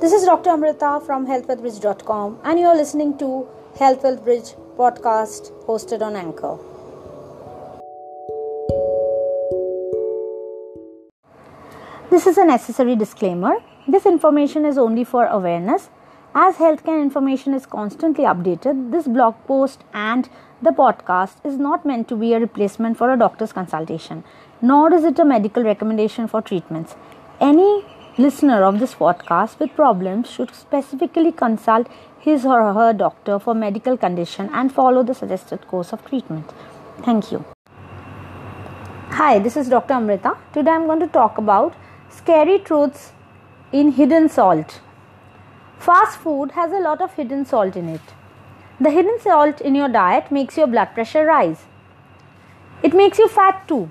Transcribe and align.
This 0.00 0.14
is 0.14 0.24
Dr. 0.24 0.48
Amrita 0.48 1.02
from 1.04 1.26
healthwithbridge.com 1.26 2.38
and 2.42 2.58
you 2.58 2.64
are 2.64 2.74
listening 2.74 3.18
to 3.18 3.46
Health 3.78 4.02
with 4.02 4.24
Bridge 4.24 4.54
podcast 4.78 5.50
hosted 5.66 6.00
on 6.00 6.16
Anchor. 6.16 6.56
This 12.08 12.26
is 12.26 12.38
a 12.38 12.46
necessary 12.46 12.96
disclaimer. 12.96 13.56
This 13.86 14.06
information 14.06 14.64
is 14.64 14.78
only 14.78 15.04
for 15.04 15.26
awareness. 15.26 15.90
As 16.34 16.56
healthcare 16.56 17.02
information 17.02 17.52
is 17.52 17.66
constantly 17.66 18.24
updated, 18.24 18.92
this 18.92 19.06
blog 19.06 19.34
post 19.46 19.84
and 19.92 20.30
the 20.62 20.70
podcast 20.70 21.44
is 21.44 21.58
not 21.58 21.84
meant 21.84 22.08
to 22.08 22.16
be 22.16 22.32
a 22.32 22.40
replacement 22.40 22.96
for 22.96 23.12
a 23.12 23.18
doctor's 23.18 23.52
consultation, 23.52 24.24
nor 24.62 24.94
is 24.94 25.04
it 25.04 25.18
a 25.18 25.26
medical 25.26 25.62
recommendation 25.62 26.26
for 26.26 26.40
treatments. 26.40 26.96
Any 27.38 27.84
listener 28.20 28.62
of 28.64 28.78
this 28.80 28.94
podcast 28.94 29.58
with 29.58 29.74
problems 29.74 30.30
should 30.30 30.54
specifically 30.54 31.32
consult 31.32 31.88
his 32.18 32.44
or 32.44 32.72
her 32.74 32.92
doctor 32.92 33.38
for 33.38 33.54
medical 33.54 33.96
condition 33.96 34.50
and 34.52 34.72
follow 34.72 35.02
the 35.02 35.14
suggested 35.14 35.66
course 35.68 35.92
of 35.92 36.04
treatment. 36.04 36.52
Thank 37.02 37.32
you. 37.32 37.44
Hi, 39.20 39.38
this 39.38 39.56
is 39.56 39.68
Dr. 39.68 39.94
Amrita. 39.94 40.36
Today 40.52 40.70
I'm 40.70 40.86
going 40.86 41.00
to 41.00 41.06
talk 41.06 41.38
about 41.38 41.74
scary 42.10 42.58
truths 42.58 43.12
in 43.72 43.92
hidden 43.92 44.28
salt. 44.28 44.80
Fast 45.78 46.18
food 46.18 46.52
has 46.52 46.72
a 46.72 46.80
lot 46.88 47.00
of 47.00 47.14
hidden 47.14 47.46
salt 47.46 47.76
in 47.76 47.88
it. 47.88 48.00
The 48.80 48.90
hidden 48.90 49.18
salt 49.20 49.60
in 49.60 49.74
your 49.74 49.88
diet 49.88 50.30
makes 50.30 50.58
your 50.58 50.66
blood 50.66 50.92
pressure 50.94 51.24
rise. 51.24 51.64
It 52.82 52.94
makes 52.94 53.18
you 53.18 53.28
fat 53.28 53.66
too. 53.66 53.90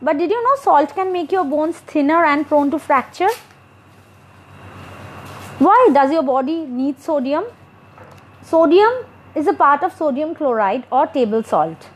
But 0.00 0.18
did 0.18 0.30
you 0.30 0.42
know 0.42 0.56
salt 0.62 0.94
can 0.94 1.12
make 1.12 1.32
your 1.32 1.44
bones 1.44 1.78
thinner 1.78 2.24
and 2.24 2.46
prone 2.46 2.70
to 2.72 2.78
fracture? 2.78 3.30
Why 5.58 5.88
does 5.92 6.12
your 6.12 6.22
body 6.22 6.66
need 6.66 7.00
sodium? 7.00 7.46
Sodium 8.42 8.92
is 9.34 9.48
a 9.48 9.52
part 9.52 9.82
of 9.82 9.92
sodium 9.92 10.36
chloride 10.36 10.84
or 10.92 11.08
table 11.08 11.42
salt. 11.42 11.88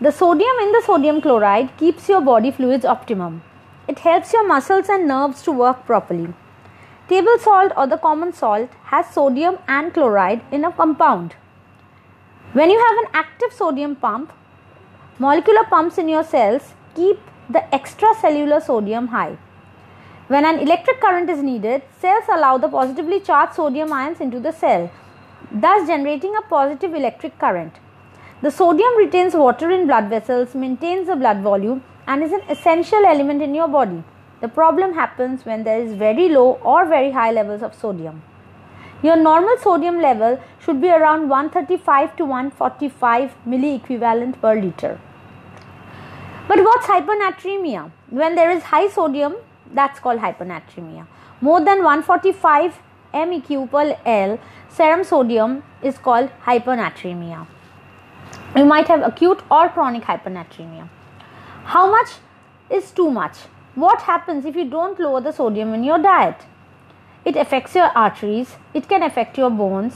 The 0.00 0.10
sodium 0.10 0.56
in 0.62 0.72
the 0.72 0.80
sodium 0.86 1.20
chloride 1.20 1.76
keeps 1.76 2.08
your 2.08 2.22
body 2.22 2.50
fluids 2.50 2.86
optimum. 2.86 3.42
It 3.88 3.98
helps 3.98 4.32
your 4.32 4.46
muscles 4.48 4.88
and 4.88 5.06
nerves 5.06 5.42
to 5.42 5.52
work 5.52 5.84
properly. 5.84 6.32
Table 7.10 7.36
salt 7.38 7.72
or 7.76 7.86
the 7.86 7.98
common 7.98 8.32
salt 8.32 8.70
has 8.84 9.06
sodium 9.10 9.58
and 9.68 9.92
chloride 9.92 10.40
in 10.50 10.64
a 10.64 10.72
compound. 10.72 11.34
When 12.54 12.70
you 12.70 12.78
have 12.78 13.04
an 13.04 13.10
active 13.12 13.52
sodium 13.52 13.96
pump, 13.96 14.32
molecular 15.18 15.64
pumps 15.64 15.98
in 15.98 16.08
your 16.08 16.24
cells 16.24 16.72
keep 16.94 17.20
the 17.50 17.66
extracellular 17.70 18.62
sodium 18.62 19.08
high. 19.08 19.36
When 20.28 20.44
an 20.44 20.58
electric 20.58 21.00
current 21.00 21.30
is 21.30 21.42
needed, 21.42 21.82
cells 22.00 22.24
allow 22.30 22.58
the 22.58 22.68
positively 22.68 23.18
charged 23.18 23.54
sodium 23.54 23.90
ions 23.94 24.20
into 24.20 24.38
the 24.38 24.52
cell, 24.52 24.90
thus 25.50 25.86
generating 25.86 26.36
a 26.36 26.42
positive 26.42 26.94
electric 26.94 27.38
current. 27.38 27.72
The 28.42 28.50
sodium 28.50 28.94
retains 28.98 29.34
water 29.34 29.70
in 29.70 29.86
blood 29.86 30.10
vessels, 30.10 30.54
maintains 30.54 31.06
the 31.06 31.16
blood 31.16 31.40
volume, 31.40 31.82
and 32.06 32.22
is 32.22 32.32
an 32.32 32.42
essential 32.50 33.06
element 33.06 33.40
in 33.40 33.54
your 33.54 33.68
body. 33.68 34.04
The 34.42 34.48
problem 34.48 34.92
happens 34.92 35.46
when 35.46 35.64
there 35.64 35.80
is 35.80 35.94
very 35.94 36.28
low 36.28 36.60
or 36.62 36.84
very 36.84 37.10
high 37.10 37.32
levels 37.32 37.62
of 37.62 37.74
sodium. 37.74 38.22
Your 39.02 39.16
normal 39.16 39.56
sodium 39.56 40.02
level 40.02 40.38
should 40.60 40.82
be 40.82 40.90
around 40.90 41.30
135 41.30 42.16
to 42.16 42.24
145 42.26 43.34
milliequivalent 43.46 44.42
per 44.42 44.60
liter. 44.60 45.00
But 46.46 46.62
what's 46.62 46.86
hypernatremia? 46.86 47.90
When 48.10 48.34
there 48.34 48.50
is 48.50 48.64
high 48.64 48.88
sodium, 48.88 49.36
that's 49.72 50.00
called 50.00 50.20
hypernatremia. 50.20 51.06
More 51.40 51.60
than 51.60 51.84
145 51.84 52.80
MEQ 53.14 53.70
per 53.70 53.96
L 54.04 54.38
serum 54.68 55.04
sodium 55.04 55.62
is 55.82 55.98
called 55.98 56.30
hypernatremia. 56.44 57.46
You 58.56 58.64
might 58.64 58.88
have 58.88 59.02
acute 59.02 59.42
or 59.50 59.68
chronic 59.68 60.04
hypernatremia. 60.04 60.88
How 61.64 61.90
much 61.90 62.10
is 62.70 62.90
too 62.90 63.10
much? 63.10 63.36
What 63.74 64.02
happens 64.02 64.44
if 64.44 64.56
you 64.56 64.68
don't 64.68 64.98
lower 64.98 65.20
the 65.20 65.32
sodium 65.32 65.74
in 65.74 65.84
your 65.84 65.98
diet? 65.98 66.46
It 67.24 67.36
affects 67.36 67.74
your 67.74 67.90
arteries, 67.96 68.56
it 68.72 68.88
can 68.88 69.02
affect 69.02 69.36
your 69.36 69.50
bones, 69.50 69.94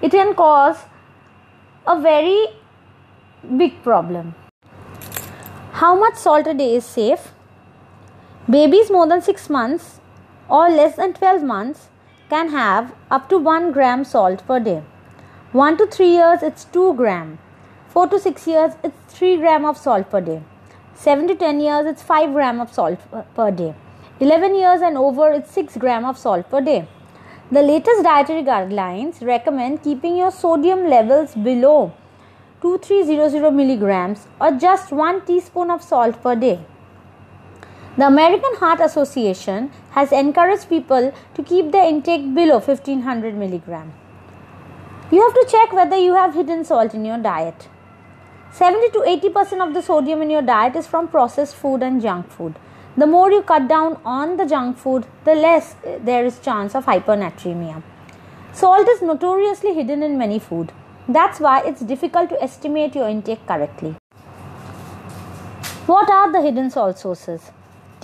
it 0.00 0.12
can 0.12 0.34
cause 0.34 0.78
a 1.86 2.00
very 2.00 2.46
big 3.56 3.82
problem. 3.82 4.34
How 5.72 5.94
much 5.94 6.14
salt 6.14 6.46
a 6.46 6.54
day 6.54 6.76
is 6.76 6.84
safe? 6.84 7.33
Babies 8.50 8.90
more 8.90 9.06
than 9.06 9.22
6 9.22 9.48
months 9.48 10.00
or 10.50 10.68
less 10.68 10.96
than 10.96 11.14
12 11.14 11.42
months 11.42 11.88
can 12.28 12.50
have 12.50 12.94
up 13.10 13.30
to 13.30 13.38
1 13.38 13.72
gram 13.72 14.04
salt 14.04 14.46
per 14.46 14.60
day. 14.60 14.82
1 15.52 15.78
to 15.78 15.86
3 15.86 16.06
years 16.06 16.42
it's 16.42 16.66
2 16.66 16.92
gram. 16.92 17.38
4 17.88 18.06
to 18.08 18.18
6 18.18 18.46
years 18.46 18.74
it's 18.82 19.14
3 19.14 19.38
gram 19.38 19.64
of 19.64 19.78
salt 19.78 20.10
per 20.10 20.20
day. 20.20 20.42
7 20.92 21.26
to 21.28 21.34
10 21.34 21.60
years 21.60 21.86
it's 21.86 22.02
5 22.02 22.34
gram 22.34 22.60
of 22.60 22.70
salt 22.70 22.98
per 23.34 23.50
day. 23.50 23.74
11 24.20 24.54
years 24.54 24.82
and 24.82 24.98
over 24.98 25.30
it's 25.32 25.50
6 25.52 25.78
gram 25.78 26.04
of 26.04 26.18
salt 26.18 26.50
per 26.50 26.60
day. 26.60 26.86
The 27.50 27.62
latest 27.62 28.02
dietary 28.02 28.42
guidelines 28.42 29.22
recommend 29.22 29.82
keeping 29.82 30.18
your 30.18 30.30
sodium 30.30 30.86
levels 30.90 31.34
below 31.34 31.94
2300 32.60 33.50
milligrams 33.50 34.28
or 34.38 34.50
just 34.50 34.92
1 34.92 35.24
teaspoon 35.24 35.70
of 35.70 35.82
salt 35.82 36.22
per 36.22 36.36
day. 36.36 36.58
The 37.96 38.08
American 38.08 38.56
Heart 38.56 38.80
Association 38.80 39.70
has 39.90 40.10
encouraged 40.10 40.68
people 40.68 41.12
to 41.34 41.42
keep 41.44 41.70
their 41.70 41.88
intake 41.88 42.34
below 42.34 42.58
1500 42.58 43.36
milligram. 43.36 43.92
You 45.12 45.20
have 45.22 45.34
to 45.34 45.46
check 45.48 45.72
whether 45.72 45.96
you 45.96 46.16
have 46.16 46.34
hidden 46.34 46.64
salt 46.64 46.92
in 46.92 47.04
your 47.04 47.18
diet. 47.18 47.68
70 48.50 48.90
to 48.90 48.98
80% 48.98 49.64
of 49.64 49.74
the 49.74 49.80
sodium 49.80 50.22
in 50.22 50.30
your 50.30 50.42
diet 50.42 50.74
is 50.74 50.88
from 50.88 51.06
processed 51.06 51.54
food 51.54 51.84
and 51.84 52.02
junk 52.02 52.28
food. 52.30 52.56
The 52.96 53.06
more 53.06 53.30
you 53.30 53.42
cut 53.42 53.68
down 53.68 54.00
on 54.04 54.38
the 54.38 54.46
junk 54.46 54.76
food, 54.76 55.06
the 55.24 55.36
less 55.36 55.76
eh, 55.84 55.98
there 56.02 56.24
is 56.24 56.40
chance 56.40 56.74
of 56.74 56.86
hypernatremia. 56.86 57.80
Salt 58.52 58.88
is 58.88 59.02
notoriously 59.02 59.72
hidden 59.72 60.02
in 60.02 60.18
many 60.18 60.40
food. 60.40 60.72
That's 61.08 61.38
why 61.38 61.60
it's 61.60 61.80
difficult 61.80 62.28
to 62.30 62.42
estimate 62.42 62.96
your 62.96 63.08
intake 63.08 63.46
correctly. 63.46 63.94
What 65.86 66.10
are 66.10 66.32
the 66.32 66.42
hidden 66.42 66.70
salt 66.70 66.98
sources? 66.98 67.52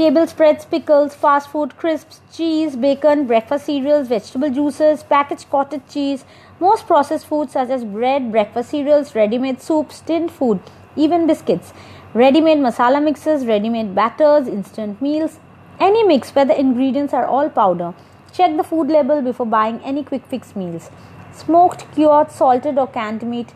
Table 0.01 0.27
spreads, 0.27 0.65
pickles, 0.65 1.15
fast 1.15 1.51
food, 1.51 1.77
crisps, 1.77 2.23
cheese, 2.33 2.75
bacon, 2.75 3.27
breakfast 3.27 3.67
cereals, 3.67 4.09
vegetable 4.09 4.49
juices, 4.49 5.03
packaged 5.03 5.51
cottage 5.51 5.83
cheese, 5.91 6.25
most 6.59 6.87
processed 6.87 7.27
foods 7.27 7.53
such 7.53 7.69
as 7.69 7.85
bread, 7.85 8.33
breakfast 8.33 8.71
cereals, 8.71 9.15
ready 9.15 9.37
made 9.37 9.61
soups, 9.61 10.01
tinned 10.01 10.33
food, 10.33 10.59
even 10.97 11.27
biscuits, 11.27 11.75
ready 12.15 12.41
made 12.41 12.57
masala 12.57 13.05
mixes, 13.05 13.45
ready 13.45 13.69
made 13.69 13.95
batters, 13.95 14.49
instant 14.49 15.03
meals, 15.03 15.39
any 15.79 16.03
mix 16.03 16.31
where 16.31 16.47
the 16.47 16.59
ingredients 16.59 17.13
are 17.13 17.27
all 17.27 17.51
powder. 17.51 17.93
Check 18.33 18.57
the 18.57 18.65
food 18.65 18.89
label 18.89 19.21
before 19.21 19.45
buying 19.45 19.81
any 19.81 20.03
quick 20.03 20.25
fix 20.25 20.57
meals. 20.57 20.91
Smoked, 21.35 21.93
cured, 21.93 22.31
salted, 22.31 22.79
or 22.79 22.87
canned 22.87 23.23
meat, 23.23 23.53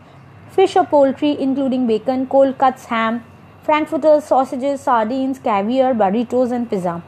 fish 0.51 0.75
or 0.75 0.85
poultry, 0.85 1.35
including 1.41 1.87
bacon, 1.87 2.27
cold 2.27 2.59
cuts, 2.59 2.85
ham, 2.85 3.23
frankfurters, 3.65 4.23
sausages, 4.23 4.81
sardines, 4.81 5.39
caviar, 5.39 5.93
burritos, 5.93 6.51
and 6.51 6.69
pizza. 6.69 7.01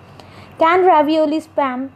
Canned 0.60 0.86
ravioli, 0.86 1.40
spam, 1.40 1.90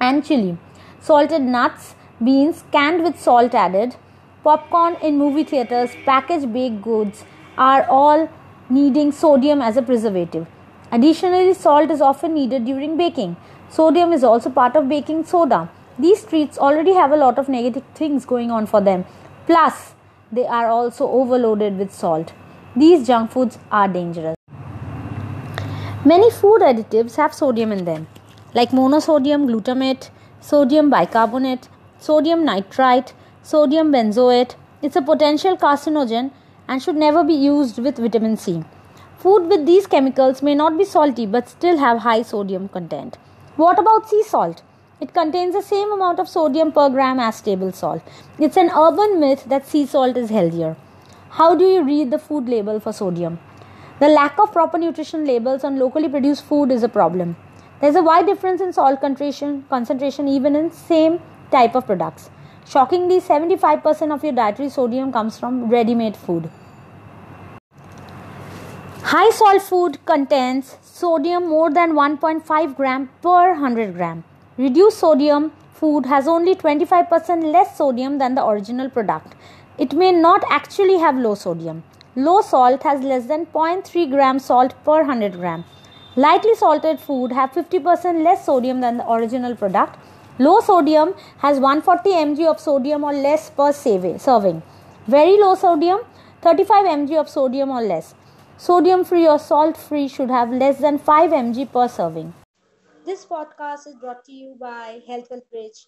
and 0.00 0.24
chili. 0.24 0.56
Salted 1.00 1.42
nuts, 1.42 1.94
beans 2.22 2.64
canned 2.72 3.04
with 3.04 3.20
salt 3.20 3.54
added. 3.54 3.96
Popcorn 4.42 4.96
in 5.02 5.18
movie 5.18 5.44
theaters, 5.44 5.90
packaged 6.04 6.52
baked 6.52 6.82
goods 6.82 7.24
are 7.58 7.86
all 7.88 8.28
needing 8.70 9.12
sodium 9.12 9.60
as 9.60 9.76
a 9.76 9.82
preservative. 9.82 10.46
Additionally, 10.90 11.52
salt 11.54 11.90
is 11.90 12.00
often 12.00 12.34
needed 12.34 12.64
during 12.64 12.96
baking. 12.96 13.36
Sodium 13.68 14.12
is 14.12 14.24
also 14.24 14.48
part 14.48 14.76
of 14.76 14.88
baking 14.88 15.24
soda. 15.24 15.68
These 15.98 16.24
treats 16.24 16.58
already 16.58 16.94
have 16.94 17.12
a 17.12 17.16
lot 17.16 17.38
of 17.38 17.48
negative 17.48 17.82
things 17.94 18.24
going 18.24 18.50
on 18.50 18.66
for 18.66 18.80
them. 18.80 19.04
Plus, 19.46 19.94
they 20.32 20.46
are 20.46 20.68
also 20.68 21.08
overloaded 21.08 21.78
with 21.78 21.92
salt. 21.92 22.32
These 22.76 23.06
junk 23.06 23.30
foods 23.30 23.56
are 23.70 23.86
dangerous. 23.86 24.34
Many 26.04 26.28
food 26.28 26.60
additives 26.60 27.14
have 27.14 27.32
sodium 27.32 27.70
in 27.70 27.84
them, 27.84 28.08
like 28.52 28.70
monosodium 28.70 29.46
glutamate, 29.46 30.10
sodium 30.40 30.90
bicarbonate, 30.90 31.68
sodium 32.00 32.44
nitrite, 32.44 33.14
sodium 33.44 33.92
benzoate. 33.92 34.56
It's 34.82 34.96
a 34.96 35.02
potential 35.02 35.56
carcinogen 35.56 36.32
and 36.66 36.82
should 36.82 36.96
never 36.96 37.22
be 37.22 37.34
used 37.34 37.78
with 37.78 37.98
vitamin 37.98 38.36
C. 38.36 38.64
Food 39.18 39.48
with 39.48 39.66
these 39.66 39.86
chemicals 39.86 40.42
may 40.42 40.56
not 40.56 40.76
be 40.76 40.84
salty 40.84 41.26
but 41.26 41.48
still 41.48 41.78
have 41.78 41.98
high 41.98 42.22
sodium 42.22 42.68
content. 42.68 43.18
What 43.54 43.78
about 43.78 44.10
sea 44.10 44.24
salt? 44.24 44.62
It 45.00 45.14
contains 45.14 45.54
the 45.54 45.62
same 45.62 45.92
amount 45.92 46.18
of 46.18 46.28
sodium 46.28 46.72
per 46.72 46.88
gram 46.88 47.20
as 47.20 47.40
table 47.40 47.70
salt. 47.70 48.02
It's 48.40 48.56
an 48.56 48.70
urban 48.74 49.20
myth 49.20 49.44
that 49.46 49.64
sea 49.64 49.86
salt 49.86 50.16
is 50.16 50.30
healthier. 50.30 50.76
How 51.36 51.56
do 51.56 51.64
you 51.64 51.82
read 51.82 52.12
the 52.12 52.18
food 52.20 52.48
label 52.48 52.78
for 52.78 52.92
sodium? 52.92 53.40
The 53.98 54.06
lack 54.06 54.38
of 54.38 54.52
proper 54.52 54.78
nutrition 54.78 55.24
labels 55.24 55.64
on 55.64 55.80
locally 55.80 56.08
produced 56.08 56.44
food 56.44 56.70
is 56.70 56.84
a 56.84 56.88
problem. 56.88 57.34
There's 57.80 57.96
a 57.96 58.02
wide 58.04 58.26
difference 58.26 58.60
in 58.60 58.72
salt 58.72 59.00
concentration, 59.00 59.64
concentration 59.68 60.28
even 60.28 60.54
in 60.54 60.70
same 60.70 61.18
type 61.50 61.74
of 61.74 61.86
products. 61.86 62.30
Shockingly, 62.68 63.20
75% 63.20 64.14
of 64.14 64.22
your 64.22 64.32
dietary 64.32 64.68
sodium 64.68 65.10
comes 65.10 65.36
from 65.36 65.68
ready-made 65.68 66.16
food. 66.16 66.48
High 69.02 69.30
salt 69.30 69.62
food 69.62 69.98
contains 70.06 70.76
sodium 70.82 71.48
more 71.48 71.68
than 71.68 71.94
1.5 71.94 72.76
gram 72.76 73.10
per 73.22 73.54
100 73.54 73.94
gram. 73.94 74.22
Reduced 74.56 74.98
sodium 74.98 75.50
food 75.72 76.06
has 76.06 76.28
only 76.28 76.54
25% 76.54 77.52
less 77.52 77.76
sodium 77.76 78.18
than 78.18 78.36
the 78.36 78.46
original 78.46 78.88
product. 78.88 79.34
It 79.76 79.92
may 79.92 80.12
not 80.12 80.44
actually 80.48 80.98
have 80.98 81.16
low 81.16 81.34
sodium. 81.34 81.82
Low 82.14 82.42
salt 82.42 82.84
has 82.84 83.00
less 83.02 83.26
than 83.26 83.46
0.3 83.46 84.08
gram 84.08 84.38
salt 84.38 84.72
per 84.84 84.98
100 84.98 85.32
gram. 85.32 85.64
Lightly 86.14 86.54
salted 86.54 87.00
food 87.00 87.32
have 87.32 87.50
50% 87.50 88.22
less 88.22 88.46
sodium 88.46 88.80
than 88.80 88.98
the 88.98 89.12
original 89.12 89.56
product. 89.56 89.98
Low 90.38 90.60
sodium 90.60 91.14
has 91.38 91.58
140 91.58 92.10
mg 92.10 92.46
of 92.46 92.60
sodium 92.60 93.02
or 93.02 93.12
less 93.12 93.50
per 93.50 93.72
serving. 93.72 94.62
Very 95.08 95.36
low 95.40 95.56
sodium 95.56 96.02
35 96.42 96.84
mg 96.84 97.18
of 97.18 97.28
sodium 97.28 97.70
or 97.70 97.82
less. 97.82 98.14
Sodium 98.56 99.04
free 99.04 99.26
or 99.26 99.40
salt 99.40 99.76
free 99.76 100.06
should 100.06 100.30
have 100.30 100.52
less 100.52 100.78
than 100.78 100.98
5 100.98 101.30
mg 101.30 101.72
per 101.72 101.88
serving. 101.88 102.32
This 103.04 103.26
podcast 103.26 103.88
is 103.88 103.96
brought 104.00 104.24
to 104.26 104.32
you 104.32 104.54
by 104.60 105.00
Health 105.08 105.26
with 105.32 105.50
Bridge 105.50 105.86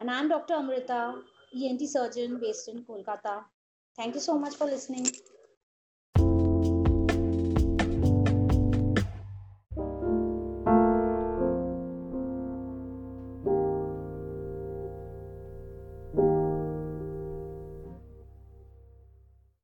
and 0.00 0.10
I 0.10 0.18
am 0.18 0.28
Dr. 0.28 0.54
Amrita, 0.54 1.14
ENT 1.54 1.88
surgeon 1.88 2.38
based 2.38 2.68
in 2.68 2.84
Kolkata. 2.84 3.44
Thank 3.96 4.14
you 4.14 4.20
so 4.20 4.38
much 4.38 4.54
for 4.56 4.66
listening. 4.66 5.06